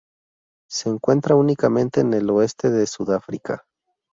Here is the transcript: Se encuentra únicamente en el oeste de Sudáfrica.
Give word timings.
Se 0.67 0.89
encuentra 0.89 1.35
únicamente 1.35 2.01
en 2.01 2.15
el 2.15 2.27
oeste 2.31 2.71
de 2.71 2.87
Sudáfrica. 2.87 3.65